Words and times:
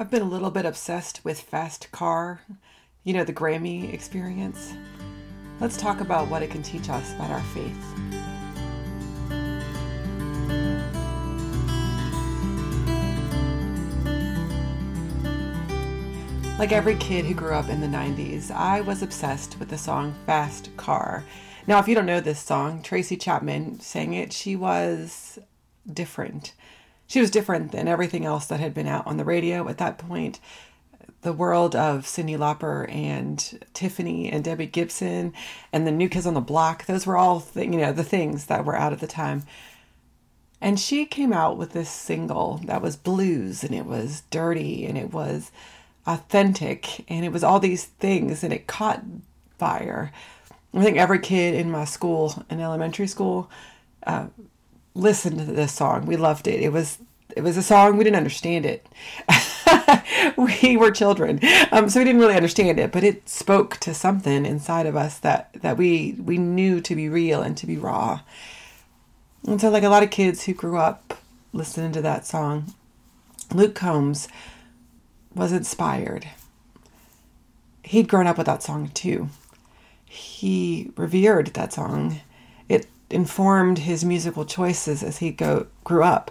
I've 0.00 0.10
been 0.10 0.22
a 0.22 0.24
little 0.24 0.50
bit 0.50 0.64
obsessed 0.64 1.22
with 1.26 1.42
Fast 1.42 1.92
Car, 1.92 2.40
you 3.04 3.12
know, 3.12 3.22
the 3.22 3.34
Grammy 3.34 3.92
experience. 3.92 4.72
Let's 5.60 5.76
talk 5.76 6.00
about 6.00 6.28
what 6.28 6.42
it 6.42 6.50
can 6.50 6.62
teach 6.62 6.88
us 6.88 7.12
about 7.12 7.30
our 7.30 7.42
faith. 7.42 7.76
Like 16.58 16.72
every 16.72 16.96
kid 16.96 17.26
who 17.26 17.34
grew 17.34 17.52
up 17.52 17.68
in 17.68 17.82
the 17.82 17.86
90s, 17.86 18.50
I 18.50 18.80
was 18.80 19.02
obsessed 19.02 19.58
with 19.60 19.68
the 19.68 19.76
song 19.76 20.14
Fast 20.24 20.74
Car. 20.78 21.26
Now, 21.66 21.78
if 21.78 21.86
you 21.86 21.94
don't 21.94 22.06
know 22.06 22.20
this 22.20 22.40
song, 22.40 22.80
Tracy 22.80 23.18
Chapman 23.18 23.80
sang 23.80 24.14
it. 24.14 24.32
She 24.32 24.56
was 24.56 25.38
different. 25.92 26.54
She 27.10 27.20
was 27.20 27.32
different 27.32 27.72
than 27.72 27.88
everything 27.88 28.24
else 28.24 28.46
that 28.46 28.60
had 28.60 28.72
been 28.72 28.86
out 28.86 29.04
on 29.04 29.16
the 29.16 29.24
radio 29.24 29.68
at 29.68 29.78
that 29.78 29.98
point. 29.98 30.38
The 31.22 31.32
world 31.32 31.74
of 31.74 32.04
Cyndi 32.04 32.38
Lauper 32.38 32.88
and 32.88 33.66
Tiffany 33.74 34.30
and 34.30 34.44
Debbie 34.44 34.66
Gibson 34.66 35.32
and 35.72 35.84
the 35.84 35.90
New 35.90 36.08
Kids 36.08 36.24
on 36.24 36.34
the 36.34 36.40
Block, 36.40 36.86
those 36.86 37.08
were 37.08 37.16
all 37.16 37.40
th- 37.40 37.68
you 37.68 37.78
know 37.78 37.92
the 37.92 38.04
things 38.04 38.46
that 38.46 38.64
were 38.64 38.76
out 38.76 38.92
at 38.92 39.00
the 39.00 39.08
time. 39.08 39.42
And 40.60 40.78
she 40.78 41.04
came 41.04 41.32
out 41.32 41.56
with 41.56 41.72
this 41.72 41.90
single 41.90 42.60
that 42.66 42.80
was 42.80 42.94
blues 42.94 43.64
and 43.64 43.74
it 43.74 43.86
was 43.86 44.22
dirty 44.30 44.86
and 44.86 44.96
it 44.96 45.12
was 45.12 45.50
authentic 46.06 47.04
and 47.10 47.24
it 47.24 47.32
was 47.32 47.42
all 47.42 47.58
these 47.58 47.86
things 47.86 48.44
and 48.44 48.52
it 48.52 48.68
caught 48.68 49.02
fire. 49.58 50.12
I 50.72 50.84
think 50.84 50.96
every 50.96 51.18
kid 51.18 51.56
in 51.56 51.72
my 51.72 51.86
school, 51.86 52.44
in 52.48 52.60
elementary 52.60 53.08
school, 53.08 53.50
uh, 54.06 54.26
listened 54.94 55.38
to 55.38 55.44
this 55.44 55.72
song. 55.72 56.06
We 56.06 56.16
loved 56.16 56.46
it. 56.46 56.60
It 56.60 56.72
was 56.72 56.98
it 57.36 57.42
was 57.42 57.56
a 57.56 57.62
song 57.62 57.96
we 57.96 58.04
didn't 58.04 58.16
understand 58.16 58.66
it. 58.66 58.86
we 60.36 60.76
were 60.76 60.90
children, 60.90 61.40
um, 61.70 61.88
so 61.88 62.00
we 62.00 62.04
didn't 62.04 62.20
really 62.20 62.34
understand 62.34 62.80
it, 62.80 62.90
but 62.92 63.04
it 63.04 63.28
spoke 63.28 63.76
to 63.78 63.94
something 63.94 64.44
inside 64.44 64.86
of 64.86 64.96
us 64.96 65.18
that 65.18 65.50
that 65.54 65.76
we 65.76 66.16
we 66.18 66.38
knew 66.38 66.80
to 66.80 66.94
be 66.96 67.08
real 67.08 67.40
and 67.42 67.56
to 67.56 67.66
be 67.66 67.76
raw. 67.76 68.20
And 69.46 69.60
so, 69.60 69.70
like 69.70 69.84
a 69.84 69.88
lot 69.88 70.02
of 70.02 70.10
kids 70.10 70.44
who 70.44 70.54
grew 70.54 70.76
up 70.76 71.14
listening 71.52 71.92
to 71.92 72.02
that 72.02 72.26
song, 72.26 72.74
Luke 73.54 73.74
Combs 73.74 74.28
was 75.34 75.52
inspired. 75.52 76.28
He'd 77.84 78.08
grown 78.08 78.26
up 78.26 78.36
with 78.36 78.46
that 78.46 78.62
song 78.62 78.88
too. 78.88 79.28
He 80.04 80.90
revered 80.96 81.48
that 81.48 81.72
song. 81.72 82.20
Informed 83.10 83.78
his 83.78 84.04
musical 84.04 84.44
choices 84.44 85.02
as 85.02 85.18
he 85.18 85.30
go, 85.30 85.66
grew 85.84 86.02
up. 86.02 86.30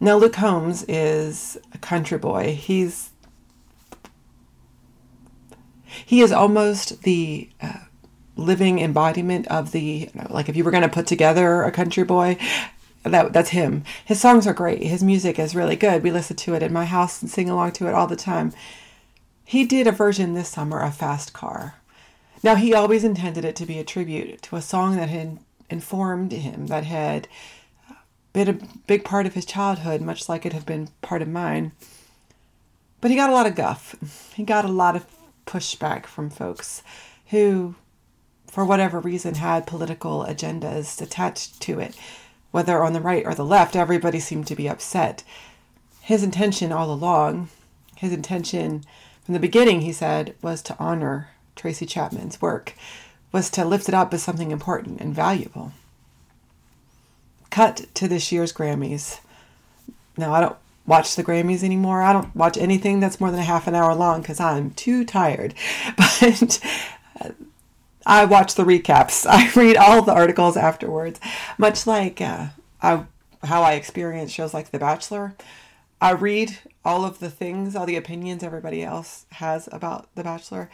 Now, 0.00 0.16
Luke 0.16 0.32
Combs 0.32 0.84
is 0.88 1.56
a 1.72 1.78
country 1.78 2.18
boy. 2.18 2.54
He's 2.54 3.10
he 6.06 6.20
is 6.22 6.32
almost 6.32 7.02
the 7.02 7.50
uh, 7.60 7.84
living 8.34 8.80
embodiment 8.80 9.46
of 9.48 9.72
the 9.72 9.80
you 9.80 10.10
know, 10.14 10.26
like 10.30 10.48
if 10.48 10.56
you 10.56 10.64
were 10.64 10.70
going 10.70 10.82
to 10.82 10.88
put 10.88 11.06
together 11.06 11.62
a 11.62 11.70
country 11.70 12.02
boy 12.02 12.38
that 13.04 13.32
that's 13.32 13.50
him. 13.50 13.84
His 14.04 14.20
songs 14.20 14.46
are 14.46 14.52
great. 14.52 14.82
His 14.82 15.02
music 15.02 15.38
is 15.38 15.54
really 15.54 15.76
good. 15.76 16.02
We 16.02 16.10
listen 16.10 16.36
to 16.36 16.54
it 16.54 16.62
in 16.62 16.72
my 16.72 16.84
house 16.84 17.20
and 17.20 17.30
sing 17.30 17.50
along 17.50 17.72
to 17.72 17.88
it 17.88 17.94
all 17.94 18.06
the 18.06 18.16
time. 18.16 18.52
He 19.44 19.64
did 19.64 19.86
a 19.86 19.92
version 19.92 20.34
this 20.34 20.48
summer 20.48 20.80
of 20.80 20.96
fast 20.96 21.32
car. 21.32 21.76
Now 22.42 22.54
he 22.54 22.74
always 22.74 23.04
intended 23.04 23.44
it 23.44 23.56
to 23.56 23.66
be 23.66 23.78
a 23.78 23.84
tribute 23.84 24.42
to 24.42 24.56
a 24.56 24.62
song 24.62 24.96
that 24.96 25.08
had 25.08 25.38
informed 25.72 26.32
him 26.32 26.66
that 26.68 26.84
had 26.84 27.26
uh, 27.90 27.94
been 28.32 28.48
a 28.48 28.58
big 28.86 29.04
part 29.04 29.26
of 29.26 29.34
his 29.34 29.44
childhood 29.44 30.00
much 30.00 30.28
like 30.28 30.46
it 30.46 30.52
had 30.52 30.66
been 30.66 30.88
part 31.00 31.22
of 31.22 31.28
mine. 31.28 31.72
But 33.00 33.10
he 33.10 33.16
got 33.16 33.30
a 33.30 33.32
lot 33.32 33.46
of 33.46 33.56
guff. 33.56 33.96
He 34.34 34.44
got 34.44 34.64
a 34.64 34.68
lot 34.68 34.94
of 34.94 35.06
pushback 35.46 36.06
from 36.06 36.30
folks 36.30 36.82
who 37.26 37.74
for 38.46 38.64
whatever 38.64 39.00
reason 39.00 39.36
had 39.36 39.66
political 39.66 40.26
agendas 40.28 41.00
attached 41.00 41.58
to 41.62 41.80
it. 41.80 41.96
Whether 42.50 42.84
on 42.84 42.92
the 42.92 43.00
right 43.00 43.24
or 43.24 43.34
the 43.34 43.46
left, 43.46 43.74
everybody 43.74 44.20
seemed 44.20 44.46
to 44.48 44.54
be 44.54 44.68
upset. 44.68 45.24
His 46.02 46.22
intention 46.22 46.70
all 46.70 46.92
along, 46.92 47.48
his 47.96 48.12
intention 48.12 48.84
from 49.24 49.32
the 49.34 49.40
beginning, 49.40 49.80
he 49.80 49.92
said, 49.92 50.34
was 50.42 50.60
to 50.62 50.76
honor 50.78 51.30
Tracy 51.56 51.86
Chapman's 51.86 52.42
work, 52.42 52.74
was 53.32 53.50
to 53.50 53.64
lift 53.64 53.88
it 53.88 53.94
up 53.94 54.12
as 54.14 54.22
something 54.22 54.50
important 54.50 55.00
and 55.00 55.14
valuable. 55.14 55.72
Cut 57.50 57.86
to 57.94 58.06
this 58.06 58.30
year's 58.30 58.52
Grammys. 58.52 59.20
Now, 60.16 60.32
I 60.32 60.40
don't 60.40 60.56
watch 60.86 61.16
the 61.16 61.24
Grammys 61.24 61.62
anymore. 61.62 62.02
I 62.02 62.12
don't 62.12 62.34
watch 62.36 62.56
anything 62.58 63.00
that's 63.00 63.20
more 63.20 63.30
than 63.30 63.40
a 63.40 63.44
half 63.44 63.66
an 63.66 63.74
hour 63.74 63.94
long 63.94 64.20
because 64.20 64.40
I'm 64.40 64.70
too 64.72 65.04
tired. 65.04 65.54
But 65.96 66.60
I 68.04 68.24
watch 68.24 68.54
the 68.54 68.64
recaps. 68.64 69.26
I 69.30 69.50
read 69.58 69.76
all 69.76 70.02
the 70.02 70.12
articles 70.12 70.56
afterwards, 70.56 71.20
much 71.58 71.86
like 71.86 72.20
uh, 72.20 72.48
I, 72.80 73.04
how 73.44 73.62
I 73.62 73.74
experience 73.74 74.32
shows 74.32 74.54
like 74.54 74.70
The 74.70 74.78
Bachelor. 74.78 75.34
I 76.00 76.12
read 76.12 76.58
all 76.84 77.04
of 77.04 77.20
the 77.20 77.30
things, 77.30 77.76
all 77.76 77.86
the 77.86 77.96
opinions 77.96 78.42
everybody 78.42 78.82
else 78.82 79.26
has 79.32 79.68
about 79.70 80.08
The 80.14 80.24
Bachelor. 80.24 80.68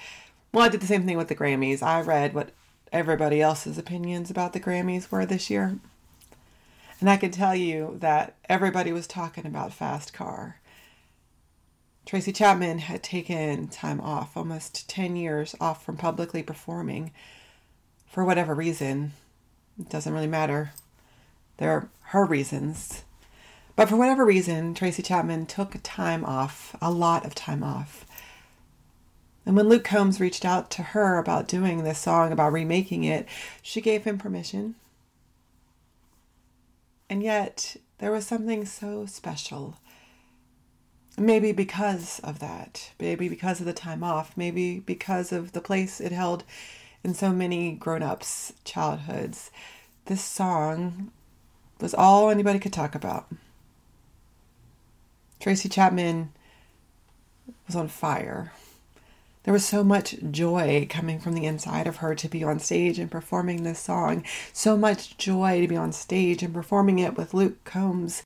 Well, 0.53 0.65
I 0.65 0.69
did 0.69 0.81
the 0.81 0.87
same 0.87 1.05
thing 1.05 1.17
with 1.17 1.29
the 1.29 1.35
Grammys. 1.35 1.83
I 1.83 2.01
read 2.01 2.35
what 2.35 2.51
everybody 2.93 3.41
else's 3.41 3.77
opinions 3.77 4.31
about 4.31 4.53
the 4.53 4.61
Grammys 4.61 5.11
were 5.11 5.27
this 5.27 5.51
year. 5.51 5.79
And 7.01 7.09
I 7.09 7.17
can 7.17 7.31
tell 7.31 7.55
you 7.55 7.97
that 8.01 8.35
everybody 8.49 8.93
was 8.93 9.07
talking 9.07 9.47
about 9.47 9.73
Fast 9.73 10.13
Car. 10.13 10.57
Tracy 12.07 12.33
Chapman 12.33 12.79
had 12.79 13.03
taken 13.03 13.69
time 13.69 14.01
off, 14.01 14.37
almost 14.37 14.89
10 14.89 15.15
years 15.15 15.55
off 15.61 15.85
from 15.85 15.99
publicly 15.99 16.43
performing 16.43 17.13
for 18.07 18.25
whatever 18.25 18.55
reason. 18.55 19.13
It 19.79 19.91
doesn't 19.91 20.13
really 20.13 20.27
matter. 20.27 20.73
There 21.59 21.71
are 21.71 21.89
her 22.05 22.25
reasons. 22.25 23.05
But 23.77 23.91
for 23.91 23.97
whatever 23.97 24.25
reason, 24.25 24.75
Tracy 24.75 25.03
Chapman 25.03 25.47
took 25.47 25.77
time 25.83 26.25
off, 26.25 26.75
a 26.81 26.91
lot 26.91 27.27
of 27.27 27.35
time 27.35 27.63
off. 27.63 28.07
And 29.49 29.57
when 29.57 29.71
Luke 29.71 29.83
Combs 29.83 30.21
reached 30.21 30.45
out 30.45 30.71
to 30.73 30.83
her 30.83 31.17
about 31.17 31.49
doing 31.49 31.83
this 31.83 31.99
song, 31.99 32.33
about 32.33 32.53
remaking 32.53 33.05
it, 33.05 33.27
she 33.63 33.81
gave 33.81 34.05
him 34.05 34.19
permission. 34.19 34.75
And 37.09 37.23
yet, 37.23 37.79
there 37.97 38.13
was 38.13 38.27
something 38.27 38.67
so 38.67 39.07
special 39.07 39.79
maybe 41.17 41.51
because 41.53 42.21
of 42.21 42.41
that, 42.41 42.91
maybe 43.01 43.29
because 43.29 43.59
of 43.59 43.65
the 43.65 43.73
time 43.73 44.05
off, 44.05 44.37
maybe 44.37 44.81
because 44.81 45.33
of 45.33 45.53
the 45.53 45.63
place 45.63 45.99
it 45.99 46.13
held 46.13 46.45
in 47.03 47.15
so 47.15 47.33
many 47.33 47.73
grown 47.73 48.03
ups' 48.03 48.53
childhoods, 48.65 49.51
this 50.05 50.23
song 50.23 51.11
was 51.81 51.95
all 51.95 52.29
anybody 52.29 52.59
could 52.59 52.73
talk 52.75 52.95
about. 52.95 53.27
Tracy 55.41 55.71
Chapman 55.71 56.33
was 57.67 57.75
on 57.75 57.89
fire. 57.89 58.53
There 59.49 59.55
was 59.55 59.65
so 59.65 59.83
much 59.83 60.15
joy 60.31 60.87
coming 60.91 61.19
from 61.21 61.33
the 61.33 61.47
inside 61.47 61.87
of 61.87 61.97
her 61.97 62.15
to 62.15 62.29
be 62.29 62.45
on 62.45 62.59
stage 62.59 62.99
and 62.99 63.11
performing 63.11 63.63
this 63.63 63.79
song. 63.79 64.23
So 64.53 64.77
much 64.77 65.17
joy 65.17 65.63
to 65.63 65.67
be 65.67 65.75
on 65.75 65.93
stage 65.93 66.43
and 66.43 66.53
performing 66.53 66.99
it 66.99 67.17
with 67.17 67.33
Luke 67.33 67.65
Combs 67.65 68.25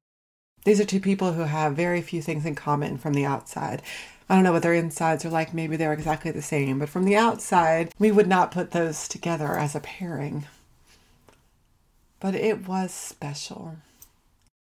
these 0.64 0.80
are 0.80 0.84
two 0.84 0.98
people 0.98 1.34
who 1.34 1.42
have 1.42 1.76
very 1.76 2.02
few 2.02 2.20
things 2.22 2.44
in 2.44 2.56
common 2.56 2.98
from 2.98 3.14
the 3.14 3.24
outside. 3.24 3.82
I 4.28 4.34
don't 4.34 4.42
know 4.42 4.50
what 4.50 4.62
their 4.62 4.74
insides 4.74 5.24
are 5.24 5.30
like. 5.30 5.54
Maybe 5.54 5.76
they're 5.76 5.92
exactly 5.92 6.32
the 6.32 6.42
same. 6.42 6.80
But 6.80 6.88
from 6.88 7.04
the 7.04 7.16
outside, 7.16 7.92
we 8.00 8.10
would 8.10 8.26
not 8.26 8.50
put 8.50 8.72
those 8.72 9.06
together 9.06 9.56
as 9.56 9.76
a 9.76 9.80
pairing. 9.80 10.46
But 12.18 12.34
it 12.34 12.66
was 12.66 12.92
special. 12.92 13.76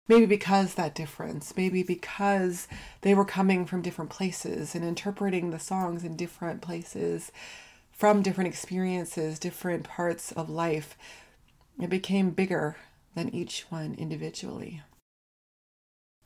Maybe 0.09 0.27
because 0.27 0.75
that 0.75 0.95
difference, 0.95 1.57
maybe 1.57 1.83
because 1.83 2.69
they 3.01 3.15
were 3.15 3.25
coming 3.25 3.67
from 3.67 3.83
different 3.83 4.11
places 4.11 4.75
and 4.75 4.85
interpreting 4.85 5.51
the 5.51 5.59
songs 5.59 6.05
in 6.05 6.17
different 6.17 6.63
places, 6.63 7.33
from 7.91 8.23
different 8.23 8.49
experiences, 8.49 9.39
different 9.39 9.85
parts 9.85 10.31
of 10.33 10.49
life, 10.49 10.97
it 11.81 11.91
became 11.91 12.31
bigger 12.31 12.77
than 13.15 13.35
each 13.35 13.67
one 13.69 13.95
individually. 13.95 14.83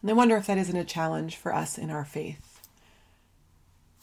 And 0.03 0.11
I 0.11 0.15
wonder 0.15 0.37
if 0.37 0.47
that 0.47 0.59
isn't 0.59 0.76
a 0.76 0.85
challenge 0.85 1.37
for 1.37 1.55
us 1.55 1.79
in 1.79 1.91
our 1.91 2.05
faith. 2.05 2.61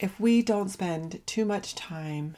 If 0.00 0.18
we 0.18 0.42
don't 0.42 0.70
spend 0.70 1.20
too 1.26 1.44
much 1.44 1.74
time, 1.74 2.36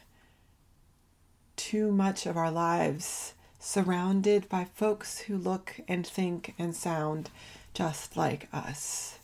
too 1.57 1.93
much 1.93 2.27
of 2.27 2.37
our 2.37 2.51
lives 2.51 3.35
surrounded 3.61 4.49
by 4.49 4.65
folks 4.65 5.21
who 5.21 5.37
look 5.37 5.77
and 5.87 6.05
think 6.05 6.55
and 6.59 6.75
sound 6.75 7.31
just 7.73 8.17
like 8.17 8.49
us. 8.53 9.19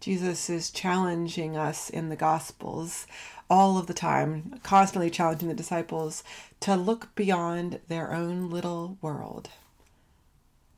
Jesus 0.00 0.50
is 0.50 0.70
challenging 0.70 1.56
us 1.56 1.88
in 1.88 2.08
the 2.08 2.16
Gospels 2.16 3.06
all 3.48 3.78
of 3.78 3.86
the 3.86 3.94
time, 3.94 4.58
constantly 4.64 5.10
challenging 5.10 5.48
the 5.48 5.54
disciples 5.54 6.24
to 6.60 6.74
look 6.74 7.14
beyond 7.14 7.78
their 7.86 8.12
own 8.12 8.50
little 8.50 8.98
world 9.00 9.50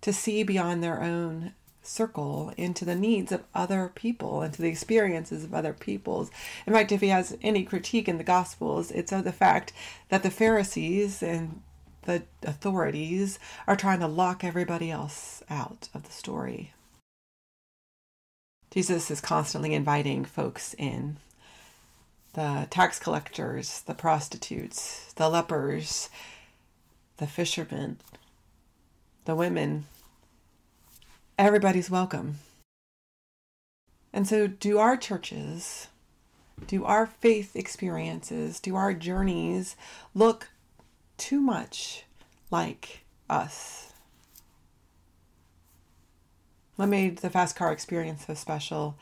to 0.07 0.13
see 0.13 0.45
beyond 0.45 0.85
their 0.85 1.03
own 1.03 1.53
circle 1.87 2.53
into 2.57 2.85
the 2.85 2.95
needs 2.95 3.33
of 3.33 3.45
other 3.55 3.91
people, 3.95 4.43
into 4.43 4.61
the 4.61 4.69
experiences 4.69 5.45
of 5.45 5.55
other 5.55 5.73
peoples. 5.73 6.31
In 6.67 6.73
fact, 6.73 6.93
if 6.93 7.01
he 7.01 7.09
has 7.09 7.37
any 7.43 7.65
critique 7.65 8.09
in 8.09 8.19
the 8.19 8.25
Gospels, 8.25 8.91
it's 8.91 9.13
of 9.13 9.25
the 9.25 9.33
fact 9.33 9.73
that 10.09 10.23
the 10.23 10.31
Pharisees 10.31 11.23
and 11.23 11.63
the 12.03 12.23
authorities 12.43 13.39
are 13.67 13.77
trying 13.77 14.01
to 14.01 14.07
lock 14.07 14.45
everybody 14.45 14.91
else 14.91 15.43
out 15.51 15.89
of 15.95 16.05
the 16.05 16.13
story. 16.13 16.73
Jesus 18.71 19.11
is 19.11 19.21
constantly 19.21 19.75
inviting 19.75 20.25
folks 20.25 20.75
in 20.75 21.17
the 22.35 22.67
tax 22.71 22.99
collectors, 22.99 23.81
the 23.83 23.95
prostitutes, 23.95 25.13
the 25.15 25.29
lepers, 25.29 26.11
the 27.17 27.27
fishermen, 27.27 27.97
the 29.25 29.35
women. 29.35 29.87
Everybody's 31.39 31.91
welcome. 31.91 32.39
And 34.11 34.27
so, 34.27 34.47
do 34.47 34.79
our 34.79 34.97
churches, 34.97 35.89
do 36.67 36.87
our 36.87 37.05
faith 37.07 37.55
experiences, 37.55 38.59
do 38.59 38.75
our 38.75 38.95
journeys 38.95 39.77
look 40.15 40.49
too 41.19 41.43
much 41.43 42.05
like 42.51 43.05
us? 43.29 43.93
What 46.77 46.87
made 46.87 47.19
the 47.19 47.29
fast 47.29 47.55
car 47.55 47.71
experience 47.71 48.25
so 48.27 48.33
special 48.33 48.97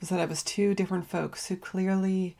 was 0.00 0.10
that 0.10 0.20
it 0.20 0.28
was 0.28 0.42
two 0.42 0.74
different 0.74 1.08
folks 1.08 1.46
who 1.46 1.56
clearly 1.56 2.36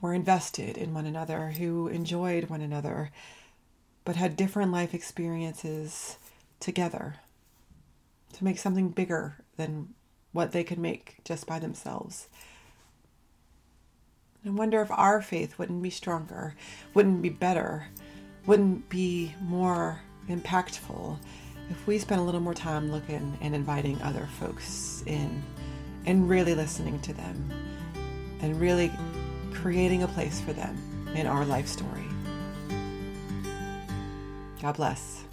were 0.00 0.14
invested 0.14 0.78
in 0.78 0.94
one 0.94 1.04
another, 1.04 1.50
who 1.50 1.88
enjoyed 1.88 2.48
one 2.48 2.62
another, 2.62 3.10
but 4.06 4.16
had 4.16 4.36
different 4.36 4.72
life 4.72 4.94
experiences 4.94 6.16
together 6.60 7.16
to 8.34 8.44
make 8.44 8.58
something 8.58 8.88
bigger 8.88 9.36
than 9.56 9.94
what 10.32 10.52
they 10.52 10.64
could 10.64 10.78
make 10.78 11.16
just 11.24 11.46
by 11.46 11.58
themselves. 11.58 12.28
I 14.46 14.50
wonder 14.50 14.80
if 14.80 14.90
our 14.90 15.20
faith 15.20 15.58
wouldn't 15.58 15.82
be 15.82 15.90
stronger, 15.90 16.54
wouldn't 16.94 17.22
be 17.22 17.28
better, 17.28 17.88
wouldn't 18.46 18.88
be 18.88 19.34
more 19.42 20.00
impactful 20.28 21.18
if 21.70 21.86
we 21.86 21.98
spent 21.98 22.20
a 22.20 22.24
little 22.24 22.40
more 22.40 22.54
time 22.54 22.90
looking 22.90 23.36
and 23.40 23.54
inviting 23.54 24.00
other 24.02 24.28
folks 24.38 25.02
in 25.06 25.42
and 26.06 26.28
really 26.28 26.54
listening 26.54 26.98
to 27.00 27.12
them 27.12 27.52
and 28.40 28.58
really 28.60 28.90
creating 29.52 30.02
a 30.02 30.08
place 30.08 30.40
for 30.40 30.52
them 30.52 30.76
in 31.14 31.26
our 31.26 31.44
life 31.44 31.66
story. 31.66 32.04
God 34.62 34.76
bless. 34.76 35.27